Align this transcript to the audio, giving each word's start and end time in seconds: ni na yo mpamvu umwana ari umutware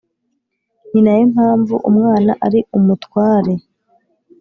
ni 0.91 0.99
na 1.05 1.11
yo 1.17 1.23
mpamvu 1.33 1.75
umwana 1.89 2.31
ari 2.45 2.59
umutware 2.77 3.53